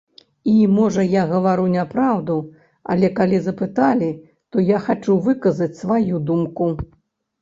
І, 0.51 0.53
можа, 0.75 1.03
я 1.15 1.25
гавару 1.31 1.65
няпраўду, 1.73 2.37
але 2.93 3.11
калі 3.19 3.37
запыталі, 3.49 4.09
то 4.57 4.65
хачу 4.87 5.21
выказаць 5.29 5.73
сваю 5.83 6.25
думку. 6.33 6.73